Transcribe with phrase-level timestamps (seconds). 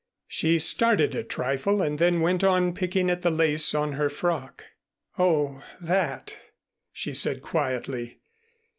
[0.27, 4.65] She started a trifle and then went on picking at the lace on her frock.
[5.19, 6.35] "Oh, that,"
[6.91, 8.17] she said quietly.